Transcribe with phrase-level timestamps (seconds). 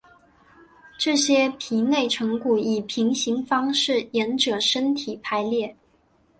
[0.97, 5.77] 这些皮内成骨以平行方式沿者身体排列。